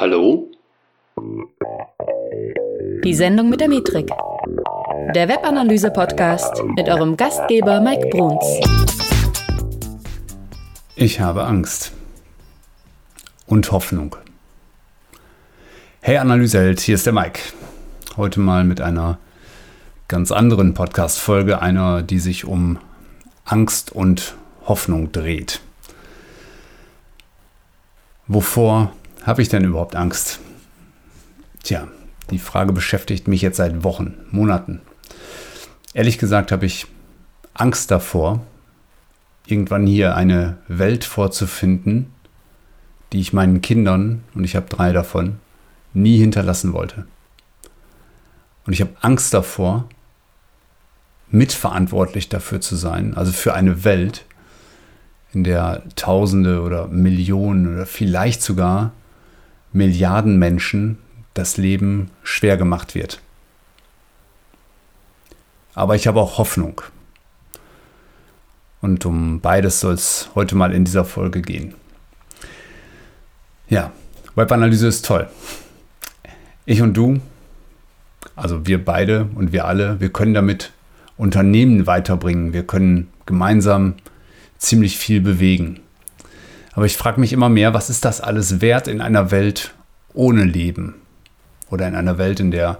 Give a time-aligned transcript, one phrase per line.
[0.00, 0.50] Hallo?
[3.04, 4.08] Die Sendung mit der Metrik.
[5.14, 8.46] Der Webanalyse-Podcast mit eurem Gastgeber Mike Bruns.
[10.96, 11.92] Ich habe Angst.
[13.44, 14.16] Und Hoffnung.
[16.00, 17.40] Hey Analyseheld, hier ist der Mike.
[18.16, 19.18] Heute mal mit einer
[20.08, 22.78] ganz anderen Podcast-Folge, einer, die sich um
[23.44, 25.60] Angst und Hoffnung dreht.
[28.28, 30.40] Wovor habe ich denn überhaupt Angst?
[31.62, 31.88] Tja,
[32.30, 34.80] die Frage beschäftigt mich jetzt seit Wochen, Monaten.
[35.92, 36.86] Ehrlich gesagt habe ich
[37.54, 38.44] Angst davor,
[39.46, 42.12] irgendwann hier eine Welt vorzufinden,
[43.12, 45.38] die ich meinen Kindern, und ich habe drei davon,
[45.92, 47.06] nie hinterlassen wollte.
[48.66, 49.88] Und ich habe Angst davor,
[51.30, 54.24] mitverantwortlich dafür zu sein, also für eine Welt,
[55.32, 58.92] in der Tausende oder Millionen oder vielleicht sogar
[59.72, 60.98] Milliarden Menschen
[61.34, 63.20] das Leben schwer gemacht wird.
[65.74, 66.82] Aber ich habe auch Hoffnung.
[68.80, 71.74] Und um beides soll es heute mal in dieser Folge gehen.
[73.68, 73.92] Ja,
[74.34, 75.28] Webanalyse ist toll.
[76.66, 77.20] Ich und du,
[78.36, 80.72] also wir beide und wir alle, wir können damit
[81.16, 82.52] Unternehmen weiterbringen.
[82.52, 83.94] Wir können gemeinsam
[84.58, 85.80] ziemlich viel bewegen.
[86.72, 89.74] Aber ich frage mich immer mehr, was ist das alles wert in einer Welt
[90.14, 90.94] ohne Leben?
[91.70, 92.78] Oder in einer Welt, in der,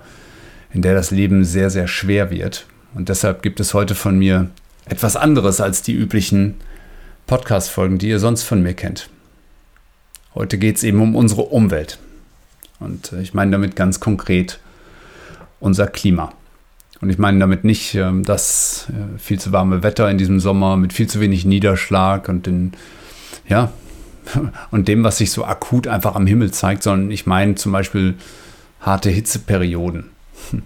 [0.73, 2.67] in der das Leben sehr, sehr schwer wird.
[2.95, 4.51] Und deshalb gibt es heute von mir
[4.87, 6.57] etwas anderes als die üblichen
[7.27, 9.09] Podcast-Folgen, die ihr sonst von mir kennt.
[10.35, 11.99] Heute geht es eben um unsere Umwelt.
[12.81, 14.59] Und ich meine damit ganz konkret
[15.61, 16.33] unser Klima.
[17.01, 20.77] Und ich meine damit nicht ähm, das äh, viel zu warme Wetter in diesem Sommer
[20.77, 22.73] mit viel zu wenig Niederschlag und den,
[23.51, 23.73] ja,
[24.71, 28.15] und dem, was sich so akut einfach am Himmel zeigt, sondern ich meine zum Beispiel
[28.81, 30.11] harte Hitzeperioden.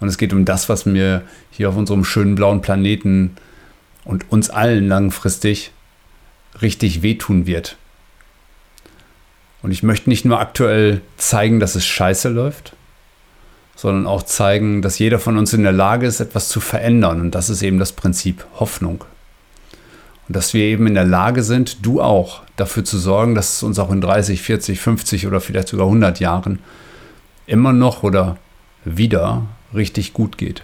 [0.00, 3.36] Und es geht um das, was mir hier auf unserem schönen blauen Planeten
[4.04, 5.72] und uns allen langfristig
[6.62, 7.76] richtig wehtun wird.
[9.60, 12.76] Und ich möchte nicht nur aktuell zeigen, dass es scheiße läuft,
[13.74, 17.20] sondern auch zeigen, dass jeder von uns in der Lage ist, etwas zu verändern.
[17.20, 19.04] Und das ist eben das Prinzip Hoffnung.
[20.28, 23.62] Und dass wir eben in der Lage sind, du auch, dafür zu sorgen, dass es
[23.62, 26.58] uns auch in 30, 40, 50 oder vielleicht sogar 100 Jahren
[27.46, 28.36] immer noch oder
[28.84, 30.62] wieder richtig gut geht.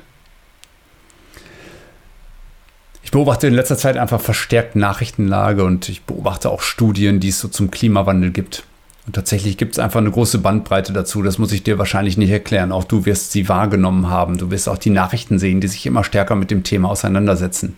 [3.02, 7.38] Ich beobachte in letzter Zeit einfach verstärkt Nachrichtenlage und ich beobachte auch Studien, die es
[7.38, 8.64] so zum Klimawandel gibt.
[9.06, 11.22] Und tatsächlich gibt es einfach eine große Bandbreite dazu.
[11.22, 12.72] Das muss ich dir wahrscheinlich nicht erklären.
[12.72, 14.38] Auch du wirst sie wahrgenommen haben.
[14.38, 17.76] Du wirst auch die Nachrichten sehen, die sich immer stärker mit dem Thema auseinandersetzen.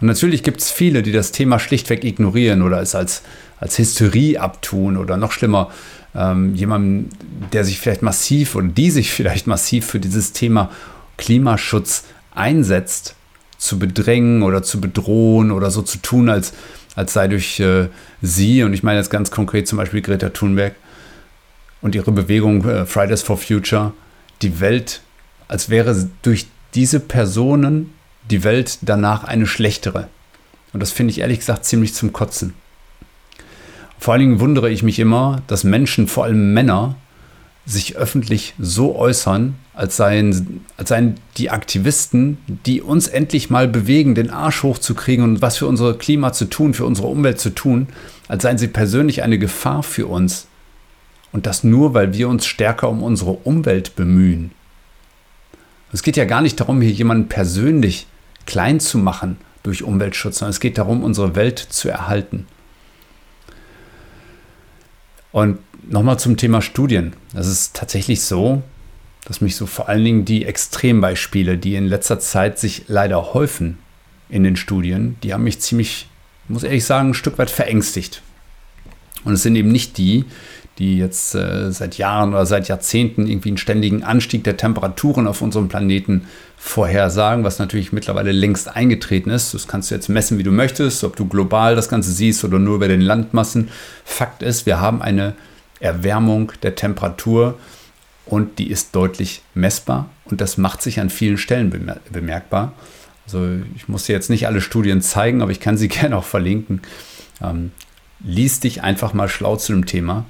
[0.00, 3.22] Und natürlich gibt es viele, die das Thema schlichtweg ignorieren oder es als,
[3.58, 5.70] als Hysterie abtun oder noch schlimmer,
[6.14, 7.10] ähm, jemandem,
[7.52, 10.70] der sich vielleicht massiv oder die sich vielleicht massiv für dieses Thema
[11.16, 13.14] Klimaschutz einsetzt,
[13.58, 16.54] zu bedrängen oder zu bedrohen oder so zu tun, als
[16.96, 17.88] als sei durch äh,
[18.20, 20.74] sie, und ich meine jetzt ganz konkret zum Beispiel Greta Thunberg
[21.80, 23.92] und ihre Bewegung äh, Fridays for Future,
[24.42, 25.00] die Welt,
[25.48, 27.92] als wäre durch diese Personen
[28.30, 30.08] die Welt danach eine schlechtere.
[30.72, 32.54] Und das finde ich ehrlich gesagt ziemlich zum Kotzen.
[33.98, 36.96] Vor allen Dingen wundere ich mich immer, dass Menschen, vor allem Männer,
[37.66, 44.14] sich öffentlich so äußern, als seien, als seien die Aktivisten, die uns endlich mal bewegen,
[44.14, 47.88] den Arsch hochzukriegen und was für unser Klima zu tun, für unsere Umwelt zu tun,
[48.28, 50.46] als seien sie persönlich eine Gefahr für uns.
[51.32, 54.50] Und das nur, weil wir uns stärker um unsere Umwelt bemühen.
[55.92, 58.06] Es geht ja gar nicht darum, hier jemanden persönlich
[58.46, 62.46] klein zu machen durch Umweltschutz, sondern es geht darum, unsere Welt zu erhalten.
[65.32, 65.58] Und
[65.88, 67.14] nochmal zum Thema Studien.
[67.34, 68.62] Es ist tatsächlich so,
[69.24, 73.78] dass mich so vor allen Dingen die Extrembeispiele, die in letzter Zeit sich leider häufen
[74.28, 76.08] in den Studien, die haben mich ziemlich,
[76.48, 78.22] muss ehrlich sagen, ein Stück weit verängstigt.
[79.24, 80.24] Und es sind eben nicht die,
[80.80, 85.42] die jetzt äh, seit Jahren oder seit Jahrzehnten irgendwie einen ständigen Anstieg der Temperaturen auf
[85.42, 89.52] unserem Planeten vorhersagen, was natürlich mittlerweile längst eingetreten ist.
[89.52, 92.58] Das kannst du jetzt messen, wie du möchtest, ob du global das Ganze siehst oder
[92.58, 93.68] nur über den Landmassen.
[94.04, 95.34] Fakt ist, wir haben eine
[95.80, 97.58] Erwärmung der Temperatur
[98.24, 102.72] und die ist deutlich messbar und das macht sich an vielen Stellen bemerkbar.
[103.26, 103.46] Also
[103.76, 106.80] ich muss dir jetzt nicht alle Studien zeigen, aber ich kann sie gerne auch verlinken.
[107.42, 107.72] Ähm,
[108.20, 110.24] lies dich einfach mal schlau zu dem Thema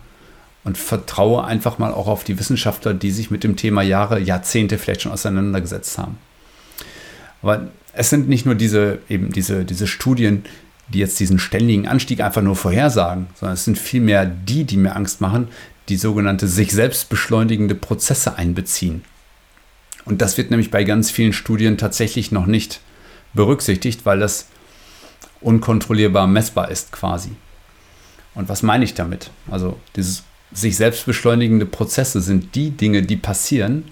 [0.64, 4.78] und vertraue einfach mal auch auf die Wissenschaftler, die sich mit dem Thema Jahre, Jahrzehnte
[4.78, 6.18] vielleicht schon auseinandergesetzt haben.
[7.42, 10.44] Aber es sind nicht nur diese, eben diese, diese Studien,
[10.88, 14.96] die jetzt diesen ständigen Anstieg einfach nur vorhersagen, sondern es sind vielmehr die, die mir
[14.96, 15.48] Angst machen,
[15.88, 19.02] die sogenannte sich selbst beschleunigende Prozesse einbeziehen.
[20.04, 22.80] Und das wird nämlich bei ganz vielen Studien tatsächlich noch nicht
[23.34, 24.46] berücksichtigt, weil das
[25.40, 27.30] unkontrollierbar messbar ist quasi.
[28.34, 29.30] Und was meine ich damit?
[29.50, 33.84] Also dieses sich selbst beschleunigende Prozesse sind die Dinge, die passieren,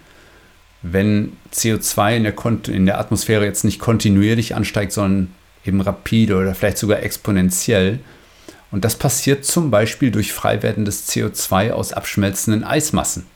[0.83, 5.35] wenn CO2 in der, in der Atmosphäre jetzt nicht kontinuierlich ansteigt, sondern
[5.65, 8.01] eben rapide oder vielleicht sogar exponentiell.
[8.71, 13.27] Und das passiert zum Beispiel durch freiwerdendes CO2 aus abschmelzenden Eismassen.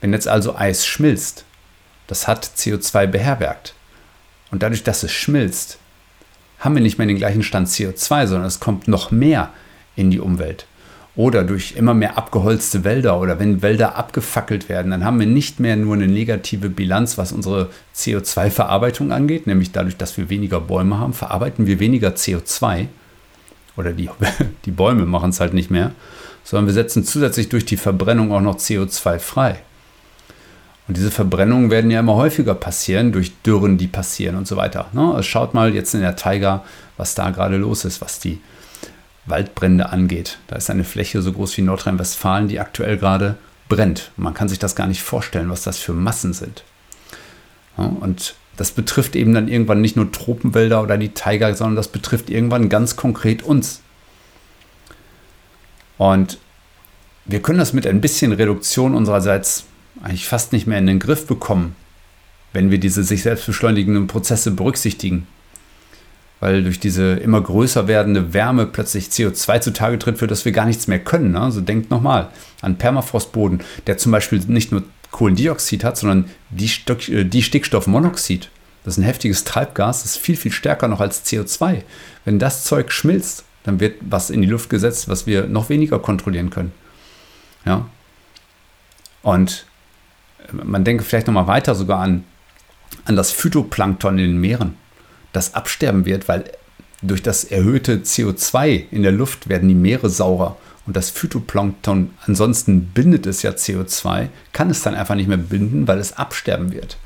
[0.00, 1.44] Wenn jetzt also Eis schmilzt,
[2.06, 3.74] das hat CO2 beherbergt.
[4.50, 5.78] Und dadurch, dass es schmilzt,
[6.58, 9.52] haben wir nicht mehr den gleichen Stand CO2, sondern es kommt noch mehr
[9.96, 10.66] in die Umwelt.
[11.20, 15.60] Oder durch immer mehr abgeholzte Wälder oder wenn Wälder abgefackelt werden, dann haben wir nicht
[15.60, 20.98] mehr nur eine negative Bilanz, was unsere CO2-Verarbeitung angeht, nämlich dadurch, dass wir weniger Bäume
[20.98, 22.86] haben, verarbeiten wir weniger CO2
[23.76, 24.08] oder die,
[24.64, 25.92] die Bäume machen es halt nicht mehr,
[26.42, 29.60] sondern wir setzen zusätzlich durch die Verbrennung auch noch CO2 frei.
[30.88, 34.88] Und diese Verbrennungen werden ja immer häufiger passieren, durch Dürren, die passieren und so weiter.
[34.94, 35.02] Ne?
[35.02, 36.64] Also schaut mal jetzt in der Taiga,
[36.96, 38.40] was da gerade los ist, was die
[39.30, 40.38] Waldbrände angeht.
[40.48, 43.36] Da ist eine Fläche so groß wie Nordrhein-Westfalen, die aktuell gerade
[43.68, 44.10] brennt.
[44.16, 46.64] Man kann sich das gar nicht vorstellen, was das für Massen sind.
[47.78, 51.88] Ja, und das betrifft eben dann irgendwann nicht nur Tropenwälder oder die Taiga, sondern das
[51.88, 53.80] betrifft irgendwann ganz konkret uns.
[55.96, 56.38] Und
[57.24, 59.64] wir können das mit ein bisschen Reduktion unsererseits
[60.02, 61.76] eigentlich fast nicht mehr in den Griff bekommen,
[62.52, 65.26] wenn wir diese sich selbst beschleunigenden Prozesse berücksichtigen
[66.40, 70.66] weil durch diese immer größer werdende Wärme plötzlich CO2 zutage tritt, für das wir gar
[70.66, 71.32] nichts mehr können.
[71.32, 71.40] Ne?
[71.40, 72.28] Also denkt nochmal
[72.62, 78.50] an Permafrostboden, der zum Beispiel nicht nur Kohlendioxid hat, sondern äh, die Stickstoffmonoxid.
[78.84, 81.82] Das ist ein heftiges Treibgas, das ist viel, viel stärker noch als CO2.
[82.24, 85.98] Wenn das Zeug schmilzt, dann wird was in die Luft gesetzt, was wir noch weniger
[85.98, 86.72] kontrollieren können.
[87.66, 87.86] Ja.
[89.20, 89.66] Und
[90.48, 92.24] äh, man denke vielleicht nochmal weiter sogar an,
[93.04, 94.79] an das Phytoplankton in den Meeren
[95.32, 96.44] das absterben wird, weil
[97.02, 100.56] durch das erhöhte CO2 in der Luft werden die Meere saurer
[100.86, 105.86] und das Phytoplankton, ansonsten bindet es ja CO2, kann es dann einfach nicht mehr binden,
[105.86, 106.96] weil es absterben wird.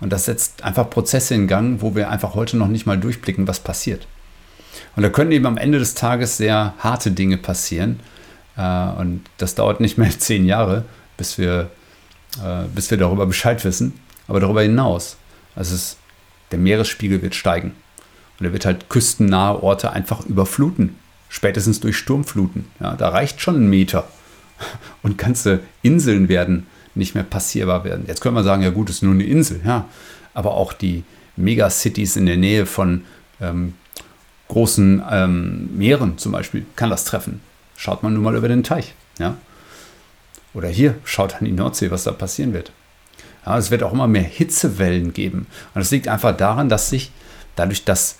[0.00, 3.48] Und das setzt einfach Prozesse in Gang, wo wir einfach heute noch nicht mal durchblicken,
[3.48, 4.06] was passiert.
[4.96, 8.00] Und da können eben am Ende des Tages sehr harte Dinge passieren.
[8.56, 10.84] Äh, und das dauert nicht mehr zehn Jahre,
[11.16, 11.70] bis wir,
[12.44, 13.98] äh, bis wir darüber Bescheid wissen.
[14.28, 15.16] Aber darüber hinaus,
[15.54, 15.96] also es
[16.52, 17.72] der Meeresspiegel wird steigen.
[18.38, 20.96] Und er wird halt küstennahe Orte einfach überfluten.
[21.28, 22.66] Spätestens durch Sturmfluten.
[22.80, 24.08] Ja, da reicht schon ein Meter.
[25.02, 28.04] Und ganze Inseln werden nicht mehr passierbar werden.
[28.06, 29.60] Jetzt können wir sagen, ja gut, es ist nur eine Insel.
[29.64, 29.86] Ja.
[30.34, 31.04] Aber auch die
[31.36, 33.04] Megacities in der Nähe von
[33.40, 33.74] ähm,
[34.48, 37.40] großen ähm, Meeren zum Beispiel kann das treffen.
[37.76, 38.94] Schaut man nur mal über den Teich.
[39.18, 39.36] Ja.
[40.54, 42.72] Oder hier, schaut an die Nordsee, was da passieren wird.
[43.44, 45.46] Ja, es wird auch immer mehr Hitzewellen geben.
[45.74, 47.10] Und das liegt einfach daran, dass sich
[47.56, 48.16] dadurch, dass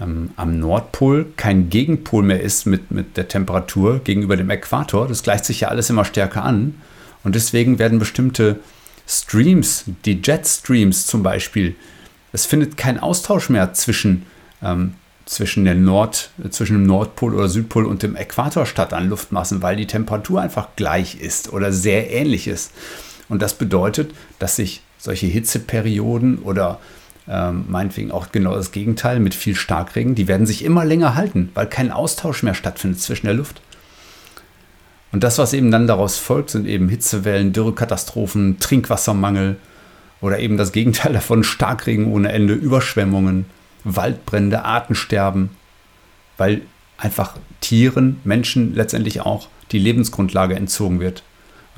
[0.00, 5.22] ähm, am Nordpol kein Gegenpol mehr ist mit, mit der Temperatur gegenüber dem Äquator, das
[5.22, 6.80] gleicht sich ja alles immer stärker an.
[7.22, 8.60] Und deswegen werden bestimmte
[9.06, 11.74] Streams, die Jetstreams zum Beispiel,
[12.32, 14.24] es findet kein Austausch mehr zwischen,
[14.62, 14.94] ähm,
[15.26, 19.76] zwischen, der Nord, zwischen dem Nordpol oder Südpol und dem Äquator statt an Luftmassen, weil
[19.76, 22.72] die Temperatur einfach gleich ist oder sehr ähnlich ist.
[23.30, 26.78] Und das bedeutet, dass sich solche Hitzeperioden oder
[27.28, 31.50] ähm, meinetwegen auch genau das Gegenteil mit viel Starkregen, die werden sich immer länger halten,
[31.54, 33.62] weil kein Austausch mehr stattfindet zwischen der Luft.
[35.12, 39.56] Und das, was eben dann daraus folgt, sind eben Hitzewellen, Dürrekatastrophen, Trinkwassermangel
[40.20, 43.46] oder eben das Gegenteil davon, Starkregen ohne Ende, Überschwemmungen,
[43.84, 45.50] Waldbrände, Artensterben,
[46.36, 46.62] weil
[46.98, 51.22] einfach Tieren, Menschen letztendlich auch die Lebensgrundlage entzogen wird.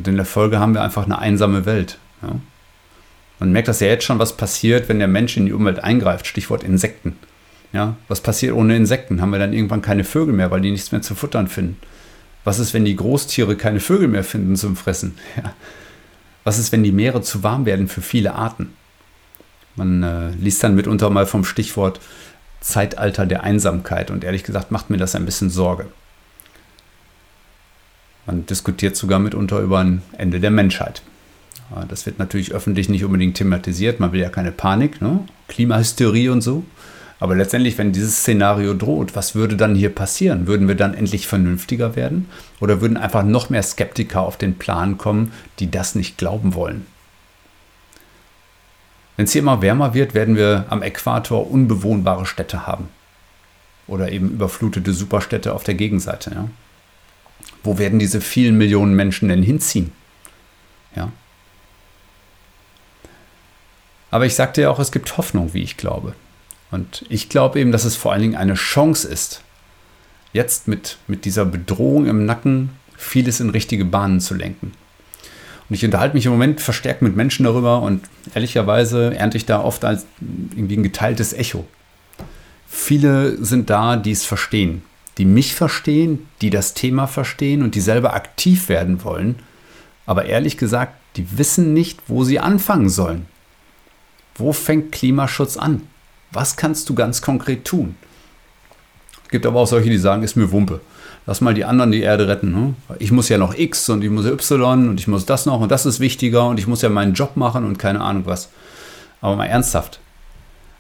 [0.03, 1.97] Und in der Folge haben wir einfach eine einsame Welt.
[2.23, 2.35] Ja?
[3.39, 6.27] Man merkt das ja jetzt schon, was passiert, wenn der Mensch in die Umwelt eingreift.
[6.27, 7.17] Stichwort Insekten.
[7.73, 7.95] Ja?
[8.09, 9.21] Was passiert ohne Insekten?
[9.21, 11.77] Haben wir dann irgendwann keine Vögel mehr, weil die nichts mehr zu futtern finden?
[12.43, 15.17] Was ist, wenn die Großtiere keine Vögel mehr finden zum Fressen?
[15.37, 15.55] Ja.
[16.43, 18.73] Was ist, wenn die Meere zu warm werden für viele Arten?
[19.77, 22.01] Man äh, liest dann mitunter mal vom Stichwort
[22.61, 25.87] Zeitalter der Einsamkeit und ehrlich gesagt macht mir das ein bisschen Sorge.
[28.27, 31.03] Man diskutiert sogar mitunter über ein Ende der Menschheit.
[31.89, 33.99] Das wird natürlich öffentlich nicht unbedingt thematisiert.
[33.99, 35.21] Man will ja keine Panik, ne?
[35.49, 36.65] Klimahysterie und so.
[37.19, 40.47] Aber letztendlich, wenn dieses Szenario droht, was würde dann hier passieren?
[40.47, 42.29] Würden wir dann endlich vernünftiger werden?
[42.61, 46.85] Oder würden einfach noch mehr Skeptiker auf den Plan kommen, die das nicht glauben wollen?
[49.17, 52.89] Wenn es hier immer wärmer wird, werden wir am Äquator unbewohnbare Städte haben.
[53.87, 56.33] Oder eben überflutete Superstädte auf der Gegenseite.
[56.35, 56.49] Ja?
[57.63, 59.93] Wo werden diese vielen Millionen Menschen denn hinziehen?
[60.97, 61.13] Ja.
[64.11, 66.15] Aber ich sagte ja auch, es gibt Hoffnung, wie ich glaube.
[66.71, 69.43] Und ich glaube eben, dass es vor allen Dingen eine Chance ist,
[70.33, 74.73] jetzt mit, mit dieser Bedrohung im Nacken vieles in richtige Bahnen zu lenken.
[75.69, 78.05] Und ich unterhalte mich im Moment verstärkt mit Menschen darüber und
[78.35, 81.67] ehrlicherweise ernte ich da oft als irgendwie ein geteiltes Echo.
[82.67, 84.83] Viele sind da, die es verstehen,
[85.19, 89.37] die mich verstehen, die das Thema verstehen und die selber aktiv werden wollen.
[90.07, 93.27] Aber ehrlich gesagt, die wissen nicht, wo sie anfangen sollen.
[94.35, 95.83] Wo fängt Klimaschutz an?
[96.31, 97.95] Was kannst du ganz konkret tun?
[99.25, 100.81] Es gibt aber auch solche, die sagen, ist mir Wumpe.
[101.27, 102.51] Lass mal die anderen die Erde retten.
[102.51, 102.75] Ne?
[102.99, 105.71] Ich muss ja noch X und ich muss Y und ich muss das noch und
[105.71, 108.49] das ist wichtiger und ich muss ja meinen Job machen und keine Ahnung was.
[109.21, 110.01] Aber mal ernsthaft,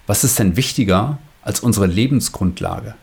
[0.07, 2.95] was ist denn wichtiger als unsere Lebensgrundlage?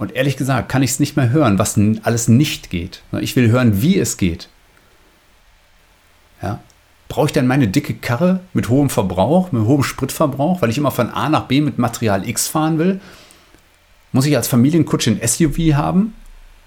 [0.00, 3.02] Und ehrlich gesagt kann ich es nicht mehr hören, was alles nicht geht.
[3.20, 4.48] Ich will hören, wie es geht.
[6.42, 6.60] Ja?
[7.08, 10.90] Brauche ich denn meine dicke Karre mit hohem Verbrauch, mit hohem Spritverbrauch, weil ich immer
[10.90, 12.98] von A nach B mit Material X fahren will?
[14.12, 16.14] Muss ich als Familienkutsche ein SUV haben?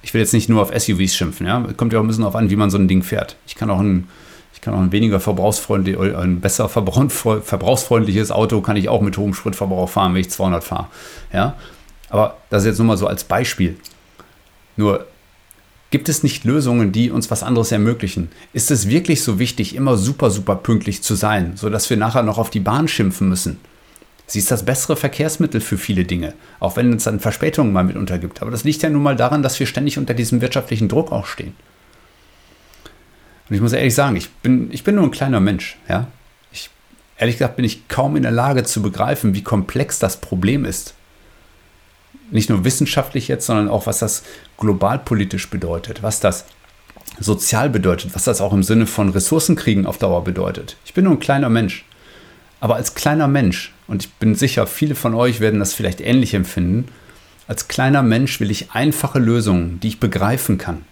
[0.04, 1.66] Ich will jetzt nicht nur auf SUVs schimpfen, ja.
[1.76, 3.38] Kommt ja auch ein bisschen darauf an, wie man so ein Ding fährt.
[3.48, 4.08] Ich kann auch ein,
[4.54, 9.34] ich kann auch ein weniger verbrauchsfreundliches, ein besser verbrauchsfreundliches Auto kann ich auch mit hohem
[9.34, 10.88] Spritverbrauch fahren, wenn ich 200 fahre.
[11.34, 11.56] Ja.
[12.14, 13.76] Aber das ist jetzt nur mal so als Beispiel.
[14.78, 15.08] Nur
[15.90, 18.30] gibt es nicht Lösungen, die uns was anderes ermöglichen?
[18.54, 22.38] Ist es wirklich so wichtig, immer super, super pünktlich zu sein, sodass wir nachher noch
[22.38, 23.60] auf die Bahn schimpfen müssen?
[24.28, 28.20] Sie ist das bessere Verkehrsmittel für viele Dinge, auch wenn es dann Verspätungen mal mitunter
[28.20, 28.44] gibt.
[28.44, 31.26] Aber das liegt ja nun mal daran, dass wir ständig unter diesem wirtschaftlichen Druck auch
[31.26, 31.56] stehen.
[33.50, 35.80] Und ich muss ehrlich sagen, ich bin, ich bin nur ein kleiner Mensch.
[35.90, 36.06] Ja?
[36.52, 36.70] Ich,
[37.18, 40.94] ehrlich gesagt bin ich kaum in der Lage zu begreifen, wie komplex das Problem ist.
[42.34, 44.24] Nicht nur wissenschaftlich jetzt, sondern auch, was das
[44.58, 46.46] globalpolitisch bedeutet, was das
[47.20, 50.76] sozial bedeutet, was das auch im Sinne von Ressourcenkriegen auf Dauer bedeutet.
[50.84, 51.86] Ich bin nur ein kleiner Mensch.
[52.60, 56.34] Aber als kleiner Mensch, und ich bin sicher, viele von euch werden das vielleicht ähnlich
[56.34, 56.88] empfinden,
[57.48, 60.86] als kleiner Mensch will ich einfache Lösungen, die ich begreifen kann.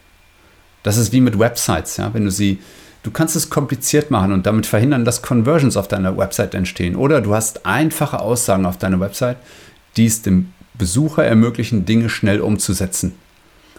[0.84, 2.60] Das ist wie mit Websites, ja, wenn du sie,
[3.02, 6.96] du kannst es kompliziert machen und damit verhindern, dass Conversions auf deiner Website entstehen.
[6.96, 9.38] Oder du hast einfache Aussagen auf deiner Website,
[9.98, 13.16] die es dem Besucher ermöglichen, Dinge schnell umzusetzen.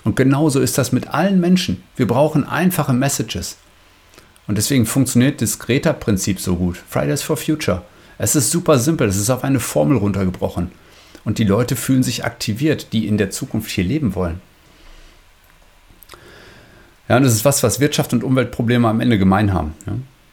[0.05, 1.83] Und genauso ist das mit allen Menschen.
[1.97, 3.57] Wir brauchen einfache Messages.
[4.47, 6.83] Und deswegen funktioniert das Greta-Prinzip so gut.
[6.89, 7.83] Fridays for Future.
[8.19, 10.73] Es ist super simpel, es ist auf eine Formel runtergebrochen.
[11.25, 14.41] Und die Leute fühlen sich aktiviert, die in der Zukunft hier leben wollen.
[17.09, 19.75] Ja, und das ist was, was Wirtschaft und Umweltprobleme am Ende gemein haben.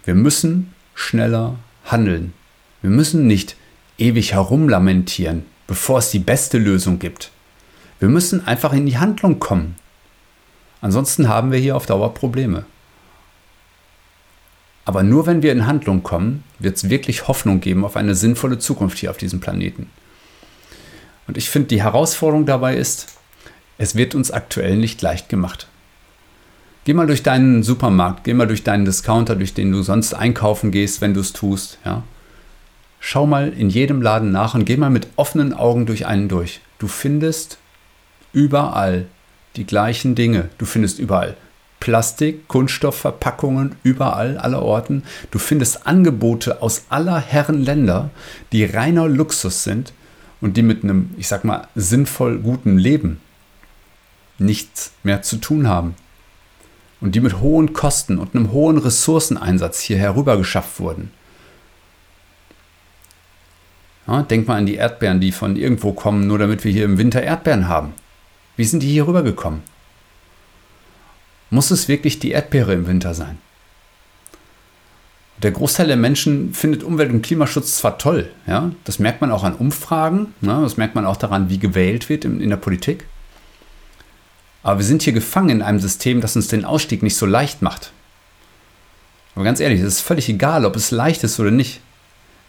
[0.04, 2.34] Wir müssen schneller handeln.
[2.82, 3.56] Wir müssen nicht
[3.98, 7.30] ewig herumlamentieren, bevor es die beste Lösung gibt.
[8.00, 9.76] Wir müssen einfach in die Handlung kommen.
[10.82, 12.66] Ansonsten haben wir hier auf Dauer Probleme.
[14.84, 18.58] Aber nur wenn wir in Handlung kommen, wird es wirklich Hoffnung geben auf eine sinnvolle
[18.58, 19.92] Zukunft hier auf diesem Planeten.
[21.28, 23.20] Und ich finde, die Herausforderung dabei ist,
[23.78, 25.68] es wird uns aktuell nicht leicht gemacht.
[26.84, 30.72] Geh mal durch deinen Supermarkt, geh mal durch deinen Discounter, durch den du sonst einkaufen
[30.72, 31.78] gehst, wenn du es tust.
[31.86, 32.02] Ja?
[33.00, 36.62] Schau mal in jedem Laden nach und geh mal mit offenen Augen durch einen durch.
[36.79, 37.58] Du findest
[38.34, 39.06] überall
[39.56, 40.50] die gleichen Dinge.
[40.58, 41.36] Du findest überall
[41.79, 45.03] Plastik, Kunststoffverpackungen überall, aller Orten.
[45.32, 48.10] Du findest Angebote aus aller Herren Länder,
[48.51, 49.94] die reiner Luxus sind
[50.41, 53.22] und die mit einem, ich sag mal, sinnvoll guten Leben
[54.38, 55.96] nichts mehr zu tun haben.
[57.01, 61.12] Und die mit hohen Kosten und einem hohen Ressourceneinsatz hier herüber geschafft wurden.
[64.10, 66.98] Ja, denk mal an die Erdbeeren, die von irgendwo kommen, nur damit wir hier im
[66.98, 67.94] Winter Erdbeeren haben.
[68.56, 69.62] Wie sind die hier rübergekommen?
[71.51, 73.38] Muss es wirklich die Erdbeere im Winter sein?
[75.44, 79.44] Der Großteil der Menschen findet Umwelt- und Klimaschutz zwar toll, ja, das merkt man auch
[79.44, 83.06] an Umfragen, ne, das merkt man auch daran, wie gewählt wird in, in der Politik.
[84.63, 87.62] Aber wir sind hier gefangen in einem System, das uns den Ausstieg nicht so leicht
[87.62, 87.92] macht.
[89.36, 91.80] Aber ganz ehrlich, es ist völlig egal, ob es leicht ist oder nicht.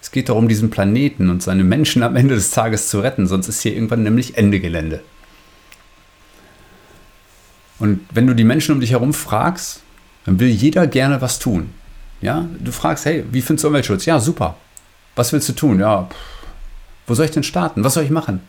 [0.01, 3.49] Es geht darum, diesen Planeten und seine Menschen am Ende des Tages zu retten, sonst
[3.49, 5.03] ist hier irgendwann nämlich Ende Gelände.
[7.79, 9.83] Und wenn du die Menschen um dich herum fragst,
[10.25, 11.71] dann will jeder gerne was tun.
[12.21, 14.05] Ja, du fragst, hey, wie findest du Umweltschutz?
[14.05, 14.57] Ja, super.
[15.17, 15.81] Was willst du tun?
[15.81, 16.17] Ja, pff,
[17.07, 17.83] wo soll ich denn starten?
[17.83, 18.41] Was soll ich machen?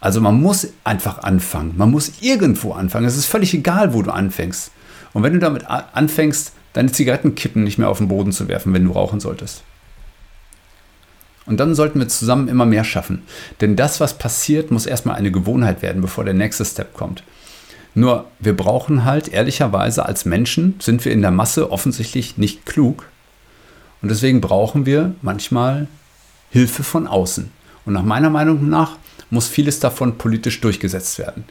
[0.00, 1.74] Also man muss einfach anfangen.
[1.76, 3.06] Man muss irgendwo anfangen.
[3.06, 4.70] Es ist völlig egal, wo du anfängst.
[5.14, 8.84] Und wenn du damit anfängst, deine Zigarettenkippen nicht mehr auf den Boden zu werfen, wenn
[8.84, 9.62] du rauchen solltest.
[11.46, 13.22] Und dann sollten wir zusammen immer mehr schaffen.
[13.60, 17.22] Denn das, was passiert, muss erstmal eine Gewohnheit werden, bevor der nächste Step kommt.
[17.94, 23.06] Nur wir brauchen halt ehrlicherweise als Menschen, sind wir in der Masse offensichtlich nicht klug.
[24.02, 25.88] Und deswegen brauchen wir manchmal
[26.50, 27.50] Hilfe von außen.
[27.86, 28.98] Und nach meiner Meinung nach
[29.30, 31.44] muss vieles davon politisch durchgesetzt werden.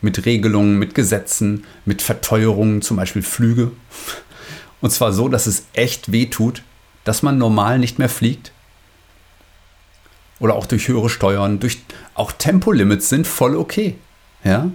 [0.00, 3.72] Mit Regelungen, mit Gesetzen, mit Verteuerungen, zum Beispiel Flüge.
[4.80, 6.62] Und zwar so, dass es echt weh tut,
[7.04, 8.52] dass man normal nicht mehr fliegt.
[10.42, 11.78] Oder auch durch höhere Steuern, durch
[12.14, 13.96] auch Tempolimits sind voll okay.
[14.42, 14.72] Ja?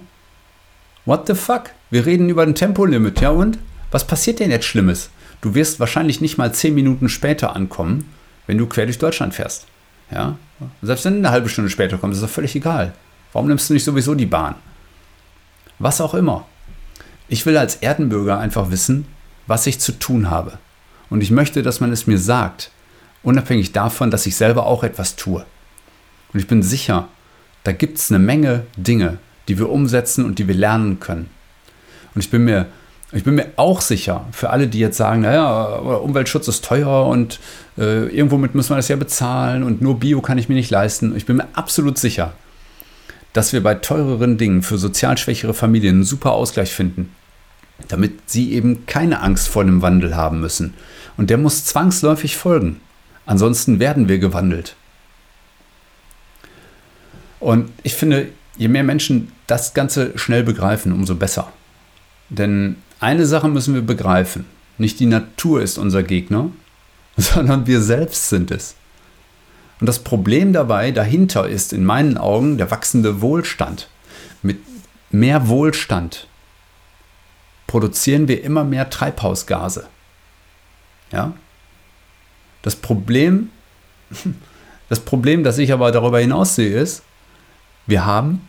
[1.04, 1.64] What the fuck?
[1.90, 3.58] Wir reden über ein Tempolimit, ja und?
[3.90, 5.10] Was passiert denn jetzt Schlimmes?
[5.42, 8.10] Du wirst wahrscheinlich nicht mal zehn Minuten später ankommen,
[8.46, 9.66] wenn du quer durch Deutschland fährst.
[10.10, 10.38] Ja?
[10.80, 12.94] Selbst wenn du eine halbe Stunde später kommst, ist das völlig egal.
[13.34, 14.54] Warum nimmst du nicht sowieso die Bahn?
[15.78, 16.46] Was auch immer.
[17.28, 19.06] Ich will als Erdenbürger einfach wissen,
[19.46, 20.56] was ich zu tun habe.
[21.10, 22.70] Und ich möchte, dass man es mir sagt,
[23.22, 25.44] unabhängig davon, dass ich selber auch etwas tue.
[26.32, 27.08] Und ich bin sicher,
[27.64, 29.18] da gibt es eine Menge Dinge,
[29.48, 31.28] die wir umsetzen und die wir lernen können.
[32.14, 32.66] Und ich bin mir,
[33.12, 37.40] ich bin mir auch sicher, für alle, die jetzt sagen, naja, Umweltschutz ist teuer und
[37.78, 40.70] äh, irgendwo mit müssen wir das ja bezahlen und nur Bio kann ich mir nicht
[40.70, 41.16] leisten.
[41.16, 42.32] Ich bin mir absolut sicher,
[43.32, 47.10] dass wir bei teureren Dingen für sozial schwächere Familien einen super Ausgleich finden,
[47.88, 50.74] damit sie eben keine Angst vor dem Wandel haben müssen.
[51.16, 52.80] Und der muss zwangsläufig folgen.
[53.26, 54.76] Ansonsten werden wir gewandelt.
[57.40, 61.52] Und ich finde, je mehr Menschen das Ganze schnell begreifen, umso besser.
[62.28, 64.44] Denn eine Sache müssen wir begreifen.
[64.76, 66.50] Nicht die Natur ist unser Gegner,
[67.16, 68.74] sondern wir selbst sind es.
[69.80, 73.88] Und das Problem dabei dahinter ist in meinen Augen der wachsende Wohlstand.
[74.42, 74.58] Mit
[75.10, 76.26] mehr Wohlstand
[77.66, 79.86] produzieren wir immer mehr Treibhausgase.
[81.12, 81.32] Ja?
[82.62, 83.50] Das Problem,
[84.88, 87.02] das Problem, das ich aber darüber hinaus sehe, ist,
[87.88, 88.42] wir haben,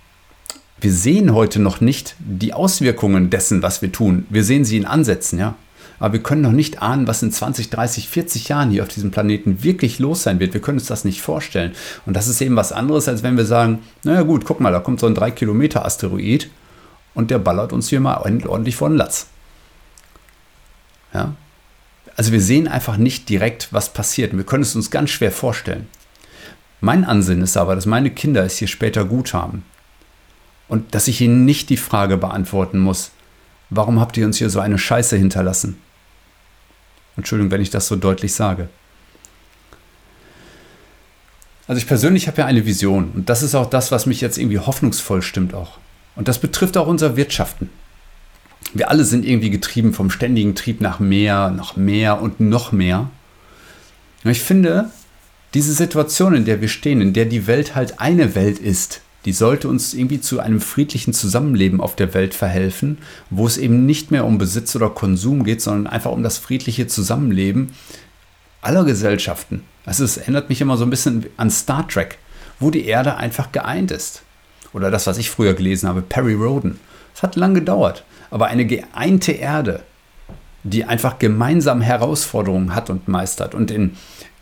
[0.81, 4.25] wir sehen heute noch nicht die Auswirkungen dessen, was wir tun.
[4.29, 5.55] Wir sehen sie in Ansätzen, ja.
[6.00, 9.11] Aber wir können noch nicht ahnen, was in 20, 30, 40 Jahren hier auf diesem
[9.11, 10.53] Planeten wirklich los sein wird.
[10.53, 11.74] Wir können uns das nicht vorstellen.
[12.05, 14.79] Und das ist eben was anderes, als wenn wir sagen, naja gut, guck mal, da
[14.79, 16.50] kommt so ein 3 Kilometer Asteroid
[17.14, 19.27] und der ballert uns hier mal ordentlich vor den Latz.
[21.14, 21.33] Ja?
[22.16, 24.35] Also wir sehen einfach nicht direkt, was passiert.
[24.35, 25.87] Wir können es uns ganz schwer vorstellen.
[26.81, 29.63] Mein Ansinnen ist aber, dass meine Kinder es hier später gut haben.
[30.68, 33.11] Und dass ich ihnen nicht die Frage beantworten muss,
[33.70, 35.77] warum habt ihr uns hier so eine Scheiße hinterlassen?
[37.18, 38.70] Entschuldigung, wenn ich das so deutlich sage.
[41.68, 44.37] Also ich persönlich habe ja eine Vision und das ist auch das, was mich jetzt
[44.37, 45.77] irgendwie hoffnungsvoll stimmt auch.
[46.15, 47.70] Und das betrifft auch unser Wirtschaften.
[48.74, 53.09] Wir alle sind irgendwie getrieben vom ständigen Trieb nach mehr, noch mehr und noch mehr.
[54.24, 54.89] Und ich finde,
[55.53, 59.33] diese Situation, in der wir stehen, in der die Welt halt eine Welt ist, die
[59.33, 64.12] sollte uns irgendwie zu einem friedlichen Zusammenleben auf der Welt verhelfen, wo es eben nicht
[64.12, 67.74] mehr um Besitz oder Konsum geht, sondern einfach um das friedliche Zusammenleben
[68.62, 69.64] aller Gesellschaften.
[69.85, 72.18] Also es erinnert mich immer so ein bisschen an Star Trek,
[72.59, 74.22] wo die Erde einfach geeint ist.
[74.72, 76.79] Oder das, was ich früher gelesen habe, Perry Roden.
[77.16, 79.81] Es hat lang gedauert, aber eine geeinte Erde,
[80.64, 83.98] die einfach gemeinsam Herausforderungen hat und meistert und in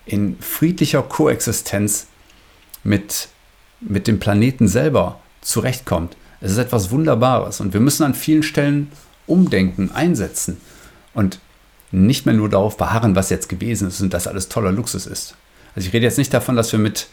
[0.08, 2.08] in friedlicher Koexistenz
[2.84, 3.28] mit,
[3.80, 6.16] mit dem Planeten selber zurechtkommt.
[6.40, 8.92] Es ist etwas Wunderbares und wir müssen an vielen Stellen
[9.26, 10.58] umdenken, einsetzen
[11.14, 11.40] und
[11.92, 15.36] nicht mehr nur darauf beharren, was jetzt gewesen ist und dass alles toller Luxus ist.
[15.76, 17.08] Also ich rede jetzt nicht davon, dass wir mit,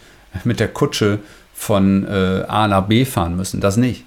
[0.44, 1.18] mit der Kutsche
[1.54, 4.04] von äh, A nach B fahren müssen, das nicht.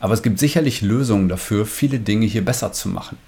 [0.00, 3.18] Aber es gibt sicherlich Lösungen dafür, viele Dinge hier besser zu machen.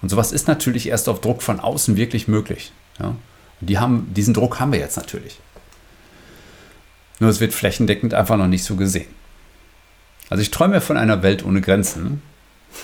[0.00, 2.72] Und sowas ist natürlich erst auf Druck von außen wirklich möglich.
[3.00, 3.14] Ja?
[3.60, 5.40] Die haben, diesen Druck haben wir jetzt natürlich.
[7.20, 9.08] Nur es wird flächendeckend einfach noch nicht so gesehen.
[10.30, 12.22] Also ich träume von einer Welt ohne Grenzen.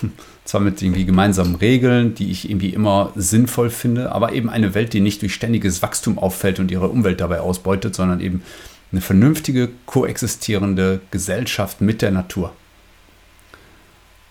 [0.45, 4.93] Zwar mit irgendwie gemeinsamen Regeln, die ich irgendwie immer sinnvoll finde, aber eben eine Welt,
[4.93, 8.43] die nicht durch ständiges Wachstum auffällt und ihre Umwelt dabei ausbeutet, sondern eben
[8.91, 12.53] eine vernünftige, koexistierende Gesellschaft mit der Natur.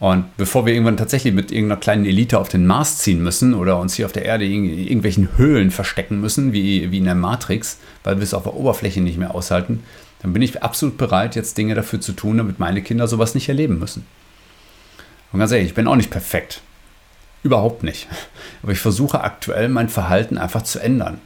[0.05, 3.79] Und bevor wir irgendwann tatsächlich mit irgendeiner kleinen Elite auf den Mars ziehen müssen oder
[3.79, 7.79] uns hier auf der Erde in irgendwelchen Höhlen verstecken müssen, wie, wie in der Matrix,
[8.03, 9.83] weil wir es auf der Oberfläche nicht mehr aushalten,
[10.21, 13.49] dann bin ich absolut bereit, jetzt Dinge dafür zu tun, damit meine Kinder sowas nicht
[13.49, 14.05] erleben müssen.
[15.33, 16.61] Und ganz ehrlich, ich bin auch nicht perfekt.
[17.43, 18.07] Überhaupt nicht.
[18.63, 21.19] Aber ich versuche aktuell mein Verhalten einfach zu ändern.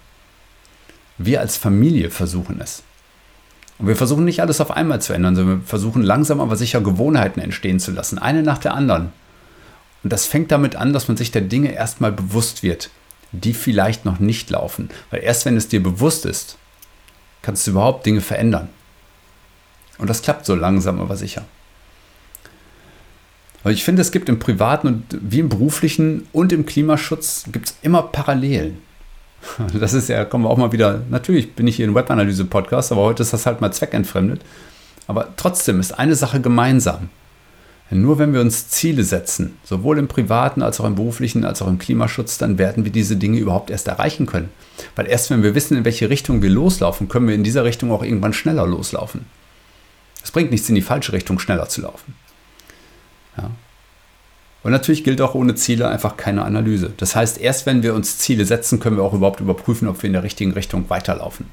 [1.16, 2.84] Wir als Familie versuchen es.
[3.78, 6.80] Und wir versuchen nicht alles auf einmal zu ändern, sondern wir versuchen langsam aber sicher
[6.80, 9.12] Gewohnheiten entstehen zu lassen, eine nach der anderen.
[10.02, 12.90] Und das fängt damit an, dass man sich der Dinge erstmal bewusst wird,
[13.32, 14.90] die vielleicht noch nicht laufen.
[15.10, 16.56] Weil erst wenn es dir bewusst ist,
[17.42, 18.68] kannst du überhaupt Dinge verändern.
[19.98, 21.44] Und das klappt so langsam aber sicher.
[23.62, 27.68] Aber ich finde, es gibt im privaten und wie im beruflichen und im Klimaschutz gibt
[27.68, 28.78] es immer Parallelen.
[29.78, 33.02] Das ist ja, kommen wir auch mal wieder, natürlich bin ich hier ein Webanalyse-Podcast, aber
[33.02, 34.40] heute ist das halt mal zweckentfremdet.
[35.06, 37.08] Aber trotzdem ist eine Sache gemeinsam.
[37.90, 41.68] Nur wenn wir uns Ziele setzen, sowohl im privaten als auch im beruflichen als auch
[41.68, 44.50] im Klimaschutz, dann werden wir diese Dinge überhaupt erst erreichen können.
[44.94, 47.90] Weil erst wenn wir wissen, in welche Richtung wir loslaufen, können wir in dieser Richtung
[47.90, 49.24] auch irgendwann schneller loslaufen.
[50.22, 52.14] Es bringt nichts, in die falsche Richtung schneller zu laufen.
[54.62, 56.92] Und natürlich gilt auch ohne Ziele einfach keine Analyse.
[56.96, 60.08] Das heißt, erst wenn wir uns Ziele setzen, können wir auch überhaupt überprüfen, ob wir
[60.08, 61.46] in der richtigen Richtung weiterlaufen.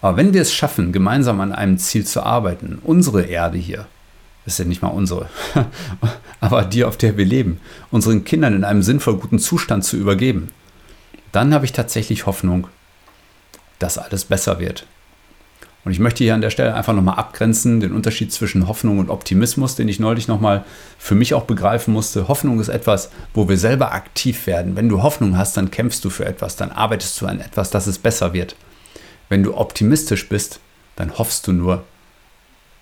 [0.00, 3.86] Aber wenn wir es schaffen, gemeinsam an einem Ziel zu arbeiten, unsere Erde hier,
[4.44, 5.28] ist ja nicht mal unsere,
[6.40, 10.50] aber die, auf der wir leben, unseren Kindern in einem sinnvoll guten Zustand zu übergeben,
[11.32, 12.68] dann habe ich tatsächlich Hoffnung,
[13.80, 14.86] dass alles besser wird.
[15.86, 19.08] Und ich möchte hier an der Stelle einfach nochmal abgrenzen, den Unterschied zwischen Hoffnung und
[19.08, 20.64] Optimismus, den ich neulich nochmal
[20.98, 22.26] für mich auch begreifen musste.
[22.26, 24.74] Hoffnung ist etwas, wo wir selber aktiv werden.
[24.74, 27.86] Wenn du Hoffnung hast, dann kämpfst du für etwas, dann arbeitest du an etwas, dass
[27.86, 28.56] es besser wird.
[29.28, 30.58] Wenn du optimistisch bist,
[30.96, 31.84] dann hoffst du nur,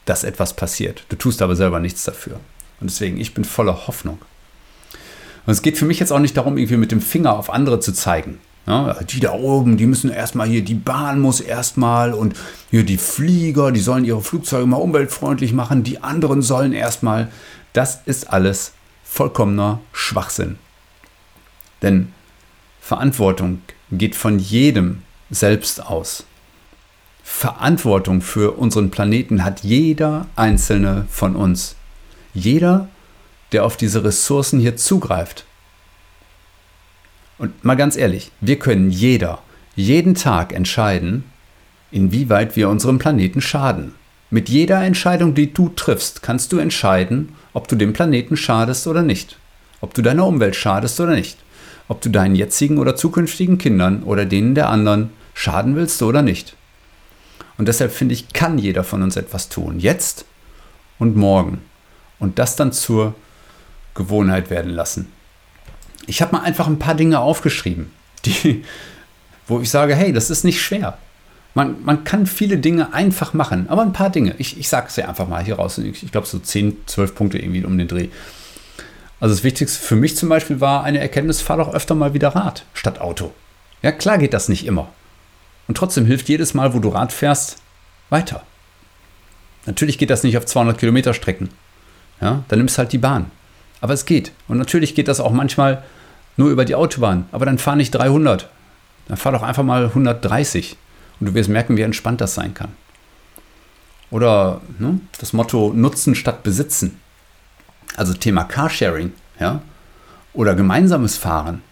[0.06, 1.04] dass etwas passiert.
[1.10, 2.40] Du tust aber selber nichts dafür.
[2.80, 4.16] Und deswegen, ich bin voller Hoffnung.
[5.44, 7.80] Und es geht für mich jetzt auch nicht darum, irgendwie mit dem Finger auf andere
[7.80, 8.40] zu zeigen.
[8.66, 12.35] Ja, die da oben, die müssen erstmal hier, die Bahn muss erstmal und
[12.70, 17.31] hier die Flieger, die sollen ihre Flugzeuge mal umweltfreundlich machen, die anderen sollen erstmal.
[17.74, 18.72] Das ist alles
[19.05, 20.59] vollkommener Schwachsinn.
[21.83, 22.12] Denn
[22.81, 23.61] Verantwortung
[23.92, 26.24] geht von jedem selbst aus.
[27.22, 31.77] Verantwortung für unseren Planeten hat jeder einzelne von uns.
[32.33, 32.88] Jeder,
[33.53, 35.44] der auf diese Ressourcen hier zugreift.
[37.38, 39.40] Und mal ganz ehrlich, wir können jeder,
[39.77, 41.25] jeden Tag entscheiden,
[41.90, 43.94] inwieweit wir unserem Planeten schaden.
[44.31, 49.03] Mit jeder Entscheidung, die du triffst, kannst du entscheiden, ob du dem Planeten schadest oder
[49.03, 49.38] nicht.
[49.81, 51.38] Ob du deiner Umwelt schadest oder nicht.
[51.88, 56.57] Ob du deinen jetzigen oder zukünftigen Kindern oder denen der anderen schaden willst oder nicht.
[57.59, 59.79] Und deshalb finde ich, kann jeder von uns etwas tun.
[59.79, 60.25] Jetzt
[60.99, 61.61] und morgen.
[62.18, 63.14] Und das dann zur
[63.94, 65.12] Gewohnheit werden lassen.
[66.06, 67.90] Ich habe mal einfach ein paar Dinge aufgeschrieben,
[68.24, 68.64] die,
[69.46, 70.98] wo ich sage, hey, das ist nicht schwer.
[71.54, 74.34] Man, man kann viele Dinge einfach machen, aber ein paar Dinge.
[74.38, 75.78] Ich, ich sage es ja einfach mal hier raus.
[75.78, 78.08] Ich, glaube, so 10, 12 Punkte irgendwie um den Dreh.
[79.20, 82.34] Also das Wichtigste für mich zum Beispiel war eine Erkenntnis, fahr doch öfter mal wieder
[82.34, 83.32] Rad statt Auto.
[83.82, 84.88] Ja, klar geht das nicht immer.
[85.68, 87.58] Und trotzdem hilft jedes Mal, wo du Rad fährst,
[88.10, 88.42] weiter.
[89.66, 91.50] Natürlich geht das nicht auf 200 Kilometer Strecken.
[92.20, 93.30] Ja, dann nimmst halt die Bahn.
[93.80, 94.32] Aber es geht.
[94.48, 95.84] Und natürlich geht das auch manchmal
[96.37, 97.27] nur über die Autobahn.
[97.33, 98.49] Aber dann fahr nicht 300.
[99.09, 100.77] Dann fahr doch einfach mal 130.
[101.20, 102.73] Und du wirst merken, wie entspannt das sein kann.
[104.11, 107.01] Oder ne, das Motto Nutzen statt Besitzen.
[107.97, 109.12] Also Thema Carsharing.
[109.38, 109.62] Ja?
[110.33, 111.62] Oder gemeinsames Fahren.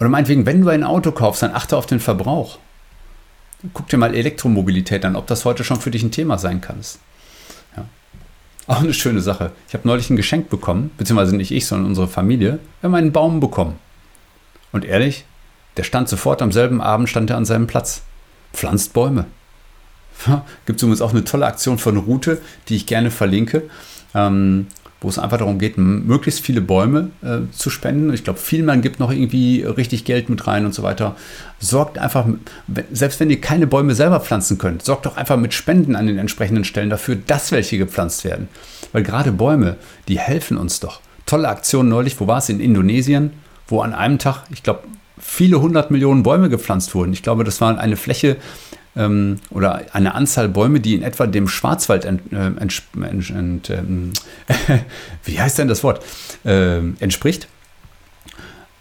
[0.00, 2.58] Oder meinetwegen, wenn du ein Auto kaufst, dann achte auf den Verbrauch.
[3.72, 6.80] Guck dir mal Elektromobilität an, ob das heute schon für dich ein Thema sein kann.
[8.66, 9.52] Auch eine schöne Sache.
[9.68, 12.58] Ich habe neulich ein Geschenk bekommen, beziehungsweise nicht ich, sondern unsere Familie.
[12.80, 13.78] Wir haben einen Baum bekommen.
[14.72, 15.24] Und ehrlich,
[15.76, 18.02] der stand sofort am selben Abend, stand er an seinem Platz.
[18.52, 19.26] Pflanzt Bäume.
[20.66, 23.68] Gibt es übrigens auch eine tolle Aktion von Rute, die ich gerne verlinke.
[24.14, 24.68] Ähm,
[25.04, 28.12] wo es einfach darum geht, möglichst viele Bäume äh, zu spenden.
[28.12, 31.14] Ich glaube, Vielmann gibt noch irgendwie richtig Geld mit rein und so weiter.
[31.60, 32.26] Sorgt einfach,
[32.90, 36.18] selbst wenn ihr keine Bäume selber pflanzen könnt, sorgt doch einfach mit Spenden an den
[36.18, 38.48] entsprechenden Stellen dafür, dass welche gepflanzt werden.
[38.92, 39.76] Weil gerade Bäume,
[40.08, 41.00] die helfen uns doch.
[41.26, 42.48] Tolle Aktion neulich, wo war es?
[42.48, 43.32] In Indonesien,
[43.68, 44.80] wo an einem Tag, ich glaube,
[45.18, 47.12] viele hundert Millionen Bäume gepflanzt wurden.
[47.12, 48.36] Ich glaube, das war eine Fläche,
[48.96, 54.12] ähm, oder eine Anzahl Bäume, die in etwa dem Schwarzwald ent, äh, ent, ent, ähm,
[55.24, 56.04] wie heißt denn das Wort
[56.44, 57.48] äh, entspricht.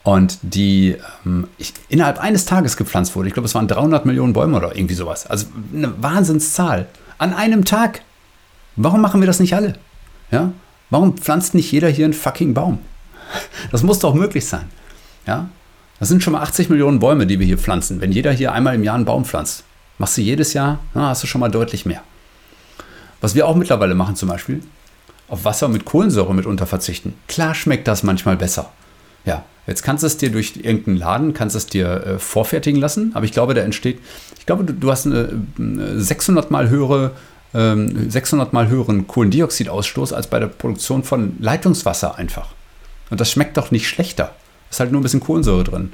[0.04, 3.30] Und die ähm, ich, innerhalb eines Tages gepflanzt wurde.
[3.30, 5.26] Ich glaube, es waren 300 Millionen Bäume oder irgendwie sowas.
[5.26, 6.88] Also eine Wahnsinnszahl.
[7.18, 8.02] An einem Tag.
[8.76, 9.76] Warum machen wir das nicht alle?
[10.30, 10.52] Ja?
[10.90, 12.80] Warum pflanzt nicht jeder hier einen fucking Baum?
[13.72, 14.66] Das muss doch möglich sein.
[15.26, 15.48] Ja?
[16.00, 18.76] Das sind schon mal 80 Millionen Bäume, die wir hier pflanzen, wenn jeder hier einmal
[18.76, 19.64] im Jahr einen Baum pflanzt.
[20.04, 22.02] Machst du jedes Jahr, na, hast du schon mal deutlich mehr.
[23.22, 24.62] Was wir auch mittlerweile machen zum Beispiel,
[25.30, 27.14] auf Wasser mit Kohlensäure mitunter verzichten.
[27.30, 28.70] Klar schmeckt das manchmal besser.
[29.24, 33.12] Ja, jetzt kannst du es dir durch irgendeinen Laden, kannst es dir äh, vorfertigen lassen,
[33.14, 34.02] aber ich glaube, da entsteht,
[34.38, 37.12] ich glaube, du, du hast eine, eine 600 mal höhere
[37.54, 42.50] 600 ähm, mal höheren Kohlendioxidausstoß als bei der Produktion von Leitungswasser einfach.
[43.10, 44.36] Und das schmeckt doch nicht schlechter.
[44.70, 45.94] Ist halt nur ein bisschen Kohlensäure drin.